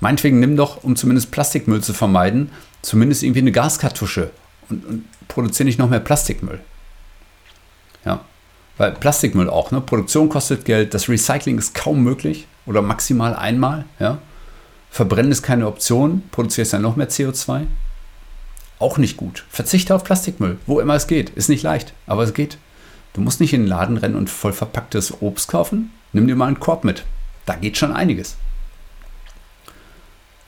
[0.00, 2.50] Meinetwegen nimm doch, um zumindest Plastikmüll zu vermeiden,
[2.82, 4.30] zumindest irgendwie eine Gaskartusche
[4.68, 6.60] und, und produziere nicht noch mehr Plastikmüll.
[8.04, 8.24] Ja.
[8.78, 9.80] Weil Plastikmüll auch, ne?
[9.80, 14.18] Produktion kostet Geld, das Recycling ist kaum möglich oder maximal einmal, ja.
[14.90, 17.66] Verbrennen ist keine Option, produzierst dann noch mehr CO2.
[18.78, 19.44] Auch nicht gut.
[19.50, 21.30] Verzichte auf Plastikmüll, wo immer es geht.
[21.30, 22.58] Ist nicht leicht, aber es geht.
[23.12, 25.90] Du musst nicht in den Laden rennen und voll verpacktes Obst kaufen.
[26.12, 27.04] Nimm dir mal einen Korb mit.
[27.46, 28.36] Da geht schon einiges.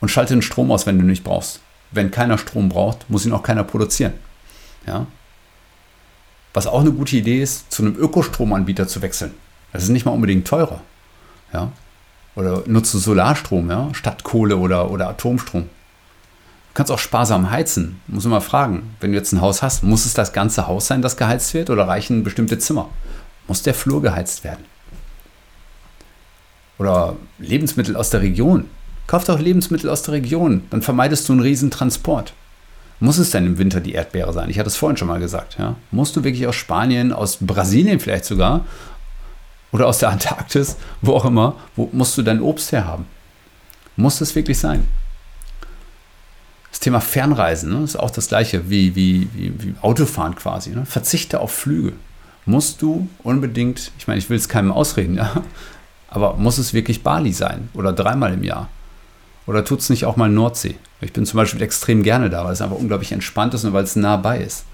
[0.01, 1.61] Und schalte den Strom aus, wenn du nicht brauchst.
[1.91, 4.13] Wenn keiner Strom braucht, muss ihn auch keiner produzieren.
[4.85, 5.07] Ja?
[6.53, 9.33] Was auch eine gute Idee ist, zu einem Ökostromanbieter zu wechseln.
[9.71, 10.81] Das ist nicht mal unbedingt teurer.
[11.53, 11.71] Ja?
[12.35, 13.89] Oder nutze Solarstrom, ja?
[13.93, 15.63] statt Kohle oder, oder Atomstrom.
[15.63, 17.99] Du kannst auch sparsam heizen.
[18.07, 21.01] Muss immer fragen, wenn du jetzt ein Haus hast, muss es das ganze Haus sein,
[21.01, 22.89] das geheizt wird oder reichen bestimmte Zimmer?
[23.47, 24.63] Muss der Flur geheizt werden?
[26.77, 28.69] Oder Lebensmittel aus der Region.
[29.09, 32.33] Kauf doch Lebensmittel aus der Region, dann vermeidest du einen riesen Transport.
[32.99, 34.51] Muss es denn im Winter die Erdbeere sein?
[34.51, 35.57] Ich hatte es vorhin schon mal gesagt.
[35.57, 35.77] Ja?
[35.89, 38.65] Musst du wirklich aus Spanien, aus Brasilien vielleicht sogar
[39.71, 43.07] oder aus der Antarktis, wo auch immer, wo musst du dein Obst herhaben?
[43.95, 44.85] Muss es wirklich sein?
[46.69, 50.69] Das Thema Fernreisen ne, ist auch das gleiche wie, wie, wie, wie Autofahren quasi.
[50.69, 50.85] Ne?
[50.85, 51.93] Verzichte auf Flüge.
[52.45, 55.41] Musst du unbedingt, ich meine, ich will es keinem ausreden, ja,
[56.09, 58.69] aber muss es wirklich Bali sein oder dreimal im Jahr?
[59.45, 60.75] Oder tut es nicht auch mal Nordsee?
[61.01, 63.83] Ich bin zum Beispiel extrem gerne da, weil es einfach unglaublich entspannt ist und weil
[63.83, 64.65] es nah bei ist.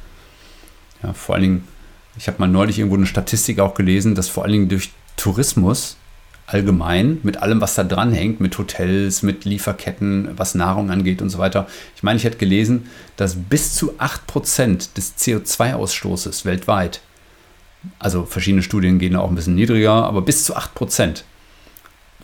[1.04, 1.68] Ja, vor allen Dingen,
[2.18, 5.98] ich habe mal neulich irgendwo eine Statistik auch gelesen, dass vor allen Dingen durch Tourismus
[6.48, 11.30] allgemein, mit allem, was da dran hängt, mit Hotels, mit Lieferketten, was Nahrung angeht und
[11.30, 11.68] so weiter.
[11.96, 17.02] Ich meine, ich hätte gelesen, dass bis zu 8% des CO2-Ausstoßes weltweit,
[17.98, 21.24] also verschiedene Studien gehen auch ein bisschen niedriger, aber bis zu 8%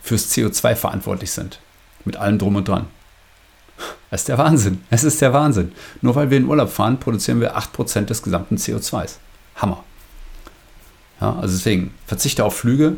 [0.03, 1.59] fürs CO2 verantwortlich sind.
[2.05, 2.87] Mit allem drum und dran.
[4.09, 4.81] Das ist der Wahnsinn.
[4.89, 5.71] Es ist der Wahnsinn.
[6.01, 9.15] Nur weil wir in Urlaub fahren, produzieren wir 8% des gesamten CO2s.
[9.55, 9.83] Hammer.
[11.19, 12.97] Ja, also deswegen, verzichte auf Flüge.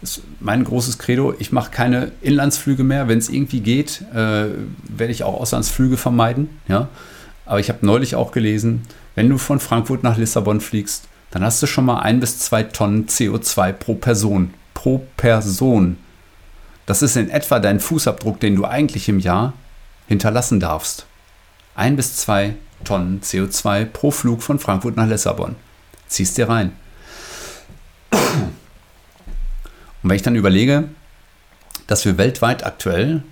[0.00, 1.34] Das ist mein großes Credo.
[1.38, 3.08] Ich mache keine Inlandsflüge mehr.
[3.08, 4.46] Wenn es irgendwie geht, äh,
[4.88, 6.60] werde ich auch Auslandsflüge vermeiden.
[6.68, 6.88] Ja?
[7.46, 8.82] Aber ich habe neulich auch gelesen,
[9.16, 12.62] wenn du von Frankfurt nach Lissabon fliegst, dann hast du schon mal ein bis zwei
[12.62, 14.54] Tonnen CO2 pro Person.
[14.74, 15.96] Pro Person.
[16.88, 19.52] Das ist in etwa dein Fußabdruck, den du eigentlich im Jahr
[20.06, 21.04] hinterlassen darfst.
[21.74, 25.56] Ein bis zwei Tonnen CO2 pro Flug von Frankfurt nach Lissabon.
[26.06, 26.72] Ziehst dir rein.
[28.10, 28.54] Und
[30.02, 30.88] wenn ich dann überlege,
[31.88, 33.22] dass wir weltweit aktuell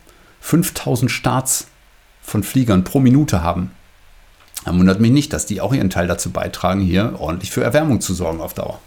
[0.43, 1.69] 5000 Starts
[2.21, 3.71] von Fliegern pro Minute haben,
[4.67, 8.03] dann wundert mich nicht, dass die auch ihren Teil dazu beitragen, hier ordentlich für Erwärmung
[8.03, 8.81] zu sorgen auf Dauer.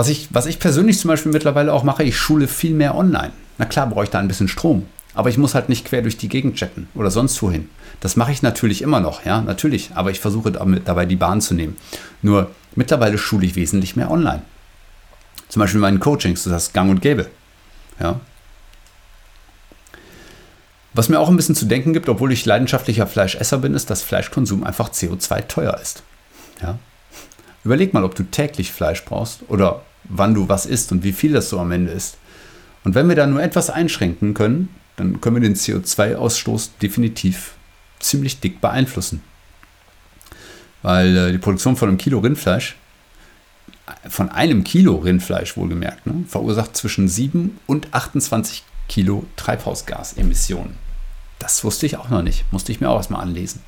[0.00, 3.32] Was ich, was ich persönlich zum Beispiel mittlerweile auch mache, ich schule viel mehr online.
[3.58, 6.16] Na klar brauche ich da ein bisschen Strom, aber ich muss halt nicht quer durch
[6.16, 7.68] die Gegend chatten oder sonst wohin.
[8.00, 11.52] Das mache ich natürlich immer noch, ja, natürlich, aber ich versuche dabei die Bahn zu
[11.52, 11.76] nehmen.
[12.22, 14.40] Nur mittlerweile schule ich wesentlich mehr online.
[15.50, 17.26] Zum Beispiel in meinen Coachings, das ist gang und gäbe.
[18.00, 18.20] Ja.
[20.94, 24.02] Was mir auch ein bisschen zu denken gibt, obwohl ich leidenschaftlicher Fleischesser bin, ist, dass
[24.02, 26.02] Fleischkonsum einfach CO2 teuer ist.
[26.62, 26.78] Ja.
[27.64, 31.32] Überleg mal, ob du täglich Fleisch brauchst oder wann du was isst und wie viel
[31.32, 32.16] das so am Ende ist.
[32.84, 37.54] Und wenn wir da nur etwas einschränken können, dann können wir den CO2-Ausstoß definitiv
[37.98, 39.22] ziemlich dick beeinflussen.
[40.82, 42.76] Weil äh, die Produktion von einem Kilo Rindfleisch
[44.08, 50.74] von einem Kilo Rindfleisch wohlgemerkt, ne, verursacht zwischen 7 und 28 Kilo Treibhausgasemissionen.
[51.38, 52.44] Das wusste ich auch noch nicht.
[52.52, 53.62] Musste ich mir auch erstmal anlesen.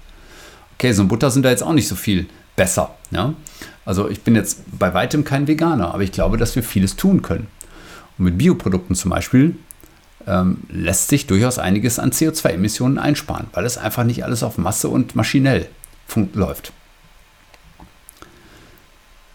[0.74, 2.94] Okay, so ein Butter sind da jetzt auch nicht so viel besser.
[3.10, 3.34] Ja?
[3.84, 7.22] Also ich bin jetzt bei weitem kein Veganer, aber ich glaube, dass wir vieles tun
[7.22, 7.48] können.
[8.18, 9.56] Und mit Bioprodukten zum Beispiel
[10.26, 14.88] ähm, lässt sich durchaus einiges an CO2-Emissionen einsparen, weil es einfach nicht alles auf Masse
[14.88, 15.68] und maschinell
[16.34, 16.72] läuft.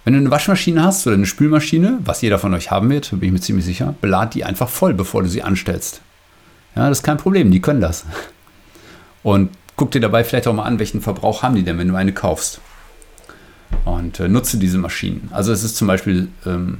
[0.03, 3.23] Wenn du eine Waschmaschine hast oder eine Spülmaschine, was jeder von euch haben wird, bin
[3.23, 6.01] ich mir ziemlich sicher, belad die einfach voll, bevor du sie anstellst.
[6.75, 8.05] Ja, das ist kein Problem, die können das.
[9.23, 11.95] Und guck dir dabei vielleicht auch mal an, welchen Verbrauch haben die denn, wenn du
[11.95, 12.61] eine kaufst.
[13.85, 15.29] Und äh, nutze diese Maschinen.
[15.31, 16.79] Also es ist zum Beispiel, ähm,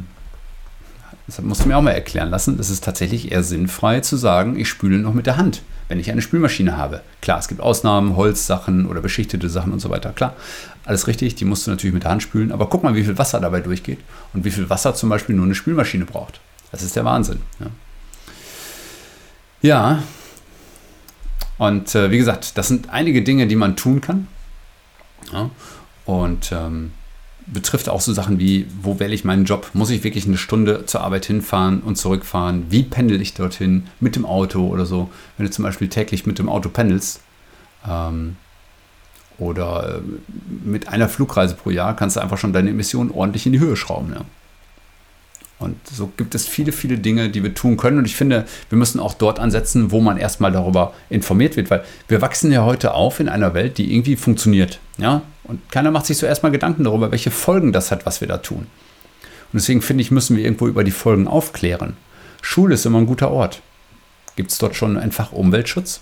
[1.26, 4.58] das musst du mir auch mal erklären lassen, es ist tatsächlich eher sinnfrei zu sagen,
[4.60, 7.02] ich spüle noch mit der Hand wenn ich eine Spülmaschine habe.
[7.22, 10.12] Klar, es gibt Ausnahmen, Holzsachen oder beschichtete Sachen und so weiter.
[10.12, 10.36] Klar,
[10.86, 12.52] alles richtig, die musst du natürlich mit der Hand spülen.
[12.52, 14.00] Aber guck mal, wie viel Wasser dabei durchgeht
[14.34, 16.40] und wie viel Wasser zum Beispiel nur eine Spülmaschine braucht.
[16.72, 17.40] Das ist der Wahnsinn.
[17.60, 17.68] Ja,
[19.62, 20.04] ja.
[21.58, 24.28] und äh, wie gesagt, das sind einige Dinge, die man tun kann.
[25.32, 25.50] Ja.
[26.08, 26.94] Und ähm,
[27.46, 29.70] betrifft auch so Sachen wie, wo wähle ich meinen Job?
[29.74, 32.66] Muss ich wirklich eine Stunde zur Arbeit hinfahren und zurückfahren?
[32.72, 33.86] Wie pendel ich dorthin?
[34.00, 35.12] Mit dem Auto oder so?
[35.38, 37.22] Wenn du zum Beispiel täglich mit dem Auto pendelst,
[37.88, 38.38] ähm,
[39.40, 40.02] Oder äh,
[40.66, 43.76] mit einer Flugreise pro Jahr kannst du einfach schon deine Emissionen ordentlich in die Höhe
[43.76, 44.14] schrauben.
[44.14, 44.22] Ja.
[45.60, 47.98] Und so gibt es viele, viele Dinge, die wir tun können.
[47.98, 51.84] Und ich finde, wir müssen auch dort ansetzen, wo man erstmal darüber informiert wird, weil
[52.08, 54.80] wir wachsen ja heute auf in einer Welt, die irgendwie funktioniert.
[54.98, 55.24] Ja?
[55.44, 58.38] Und keiner macht sich so erstmal Gedanken darüber, welche Folgen das hat, was wir da
[58.38, 58.68] tun.
[59.52, 61.98] Und deswegen finde ich, müssen wir irgendwo über die Folgen aufklären.
[62.42, 63.62] Schule ist immer ein guter Ort.
[64.36, 66.02] Gibt es dort schon einfach Umweltschutz?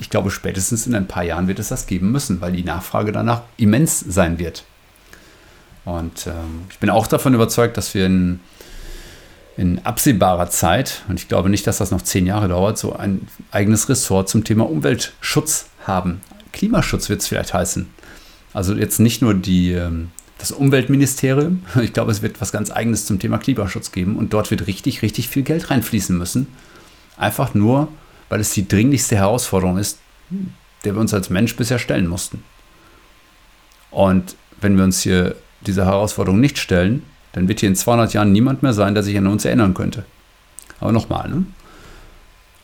[0.00, 3.12] Ich glaube, spätestens in ein paar Jahren wird es das geben müssen, weil die Nachfrage
[3.12, 4.64] danach immens sein wird.
[5.84, 8.40] Und ähm, ich bin auch davon überzeugt, dass wir in
[9.56, 13.28] in absehbarer Zeit, und ich glaube nicht, dass das noch zehn Jahre dauert, so ein
[13.50, 16.20] eigenes Ressort zum Thema Umweltschutz haben.
[16.52, 17.88] Klimaschutz wird es vielleicht heißen.
[18.52, 23.06] Also jetzt nicht nur die, ähm, das Umweltministerium, ich glaube, es wird was ganz eigenes
[23.06, 26.48] zum Thema Klimaschutz geben und dort wird richtig, richtig viel Geld reinfließen müssen.
[27.16, 27.88] Einfach nur,
[28.28, 29.98] weil es die dringlichste Herausforderung ist,
[30.84, 32.42] der wir uns als Mensch bisher stellen mussten.
[33.90, 38.32] Und wenn wir uns hier dieser Herausforderung nicht stellen, dann wird hier in 200 Jahren
[38.32, 40.04] niemand mehr sein, der sich an uns erinnern könnte.
[40.80, 41.44] Aber nochmal, ne?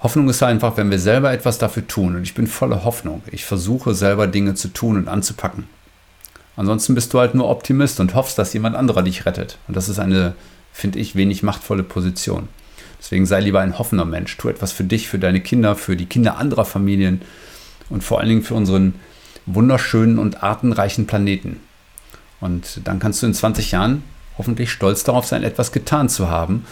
[0.03, 2.17] Hoffnung ist einfach, wenn wir selber etwas dafür tun.
[2.17, 3.23] Und ich bin voller Hoffnung.
[3.31, 5.65] Ich versuche selber Dinge zu tun und anzupacken.
[6.57, 9.59] Ansonsten bist du halt nur Optimist und hoffst, dass jemand anderer dich rettet.
[9.69, 10.35] Und das ist eine,
[10.73, 12.49] finde ich, wenig machtvolle Position.
[12.99, 14.37] Deswegen sei lieber ein hoffender Mensch.
[14.37, 17.21] Tu etwas für dich, für deine Kinder, für die Kinder anderer Familien
[17.91, 18.95] und vor allen Dingen für unseren
[19.47, 21.61] wunderschönen und artenreichen Planeten.
[22.41, 24.03] Und dann kannst du in 20 Jahren
[24.41, 26.65] hoffentlich stolz darauf sein, etwas getan zu haben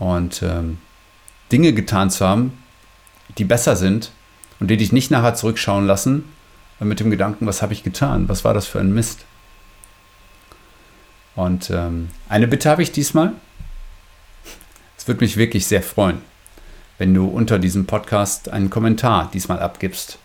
[0.00, 0.78] und ähm,
[1.52, 2.58] Dinge getan zu haben,
[3.38, 4.10] die besser sind
[4.58, 6.24] und die dich nicht nachher zurückschauen lassen
[6.80, 8.28] mit dem Gedanken, was habe ich getan?
[8.28, 9.24] Was war das für ein Mist?
[11.36, 13.32] Und ähm, eine Bitte habe ich diesmal.
[14.98, 16.18] Es würde mich wirklich sehr freuen,
[16.98, 20.18] wenn du unter diesem Podcast einen Kommentar diesmal abgibst.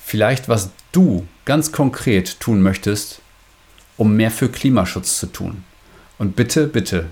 [0.00, 3.20] Vielleicht, was du ganz konkret tun möchtest,
[3.98, 5.64] um mehr für Klimaschutz zu tun.
[6.18, 7.06] Und bitte, bitte,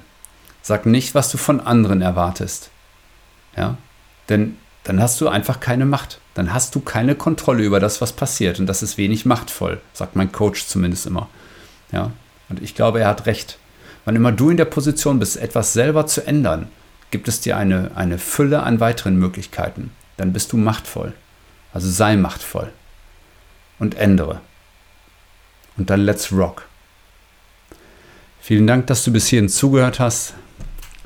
[0.62, 2.70] sag nicht, was du von anderen erwartest.
[3.56, 3.76] Ja?
[4.28, 6.20] Denn dann hast du einfach keine Macht.
[6.34, 8.60] Dann hast du keine Kontrolle über das, was passiert.
[8.60, 11.28] Und das ist wenig machtvoll, sagt mein Coach zumindest immer.
[11.92, 12.12] Ja?
[12.48, 13.58] Und ich glaube, er hat recht.
[14.04, 16.68] Wann immer du in der Position bist, etwas selber zu ändern,
[17.10, 19.90] gibt es dir eine, eine Fülle an weiteren Möglichkeiten.
[20.16, 21.12] Dann bist du machtvoll.
[21.72, 22.72] Also sei machtvoll.
[23.78, 24.40] Und ändere.
[25.76, 26.66] Und dann let's rock.
[28.46, 30.34] Vielen Dank, dass du bis hierhin zugehört hast.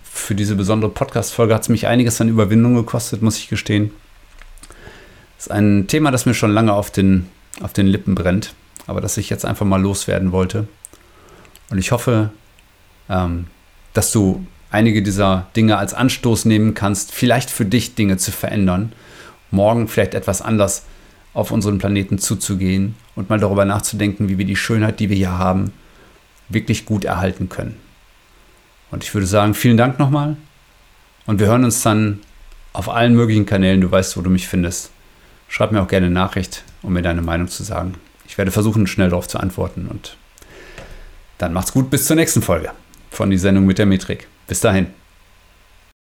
[0.03, 3.93] Für diese besondere Podcast-Folge hat es mich einiges an Überwindung gekostet, muss ich gestehen.
[5.39, 7.29] Das ist ein Thema, das mir schon lange auf den,
[7.63, 8.53] auf den Lippen brennt,
[8.87, 10.69] aber das ich jetzt einfach mal loswerden wollte.
[11.71, 12.29] Und ich hoffe,
[13.09, 13.47] ähm,
[13.95, 18.93] dass du einige dieser Dinge als Anstoß nehmen kannst, vielleicht für dich Dinge zu verändern,
[19.51, 20.85] morgen vielleicht etwas anders
[21.33, 25.39] auf unseren Planeten zuzugehen und mal darüber nachzudenken, wie wir die Schönheit, die wir hier
[25.39, 25.73] haben,
[26.51, 27.77] wirklich gut erhalten können.
[28.91, 30.37] Und ich würde sagen, vielen Dank nochmal.
[31.27, 32.21] Und wir hören uns dann
[32.73, 33.81] auf allen möglichen Kanälen.
[33.81, 34.91] Du weißt, wo du mich findest.
[35.49, 37.95] Schreib mir auch gerne eine Nachricht, um mir deine Meinung zu sagen.
[38.27, 39.89] Ich werde versuchen, schnell darauf zu antworten.
[39.89, 40.17] Und
[41.39, 42.71] dann macht's gut bis zur nächsten Folge
[43.11, 44.29] von die Sendung mit der Metrik.
[44.47, 44.89] Bis dahin.